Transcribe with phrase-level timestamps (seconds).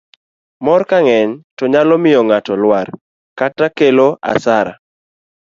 [0.65, 2.87] mor kang'eny to nyalo miyo ng'ato lwar
[3.39, 4.73] kata kelo asara